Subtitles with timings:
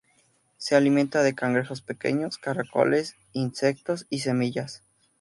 [0.57, 4.81] Se alimenta de cangrejos pequeños, caracoles, insectos y semillas.